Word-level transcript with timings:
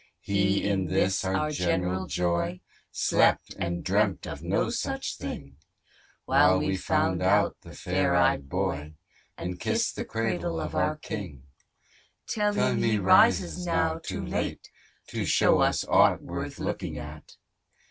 He 0.19 0.67
in 0.67 0.85
this 0.87 1.23
our 1.23 1.51
general 1.51 2.07
joy, 2.07 2.61
Slept, 2.91 3.53
and 3.59 3.83
dreamt 3.83 4.25
of 4.25 4.41
no 4.41 4.71
such 4.71 5.15
thing 5.15 5.57
While 6.25 6.57
we 6.57 6.75
found 6.75 7.21
out 7.21 7.57
the 7.61 7.75
fair 7.75 8.15
ey'd 8.15 8.49
boy, 8.49 8.95
And 9.37 9.59
kissed 9.59 9.95
the 9.95 10.03
cradle 10.03 10.59
of 10.59 10.73
our 10.73 10.95
king; 10.95 11.43
Tell 12.25 12.51
him 12.51 12.81
he 12.81 12.97
rises 12.97 13.63
now 13.63 13.99
too 13.99 14.25
late, 14.25 14.71
To 15.09 15.23
show 15.23 15.59
us 15.59 15.85
aught 15.87 16.23
worth 16.23 16.57
looking 16.57 16.97
at. 16.97 17.35